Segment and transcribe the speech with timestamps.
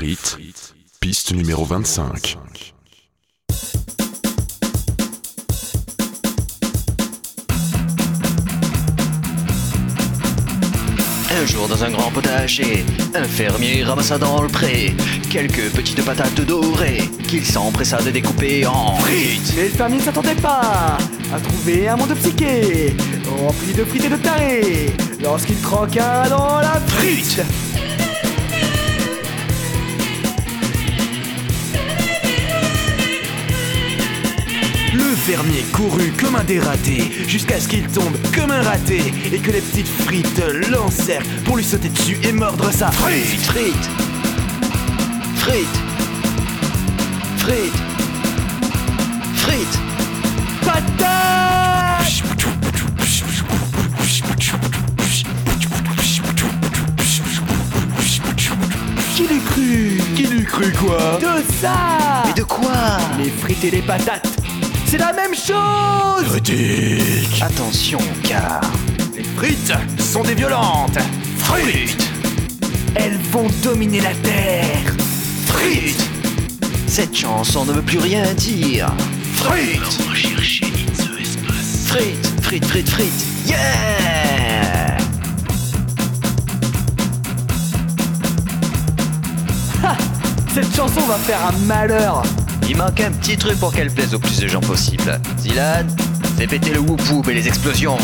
[0.00, 0.38] frites,
[0.98, 2.38] piste numéro 25.
[11.30, 14.94] Un jour dans un grand potager, un fermier ramassa dans le pré
[15.28, 19.52] quelques petites patates dorées qu'il s'empressa de découper en frites.
[19.54, 20.96] Mais le fermier ne s'attendait pas
[21.30, 22.96] à trouver un monde psyché
[23.36, 27.42] rempli de frites et de tarés lorsqu'il croqua dans la frite.
[35.20, 39.60] Fermier courut comme un dératé jusqu'à ce qu'il tombe comme un raté et que les
[39.60, 43.26] petites frites l'encerclent pour lui sauter dessus et mordre sa frite.
[43.42, 43.90] Frites.
[45.36, 45.66] Frites.
[47.36, 47.82] Frites.
[49.34, 49.78] Frites.
[50.64, 51.20] Patate.
[59.14, 60.00] Qui l'eût cru?
[60.16, 61.18] Qui l'eût cru quoi?
[61.20, 62.22] De ça.
[62.30, 62.98] Et de quoi?
[63.18, 64.39] Les frites et les patates,
[64.90, 66.26] c'est la même chose.
[66.26, 68.60] Critique Attention car
[69.16, 70.98] Les frites sont des violentes.
[71.38, 72.10] Frites.
[72.96, 74.92] Elles vont dominer la terre.
[75.46, 76.04] Frites.
[76.88, 78.88] Cette chanson ne veut plus rien dire.
[79.36, 79.80] Frites.
[81.86, 83.26] Frites, frites, frites, frites.
[83.46, 84.96] Yeah.
[90.52, 92.24] Cette chanson va faire un malheur
[92.70, 95.20] Il manque un petit truc pour qu'elle plaise au plus de gens possible.
[95.38, 95.88] Zilan,
[96.38, 97.96] fais péter le whoop et les explosions.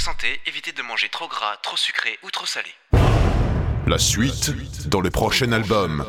[0.00, 2.70] Santé, évitez de manger trop gras, trop sucré ou trop salé.
[3.86, 6.04] La suite dans le prochain album.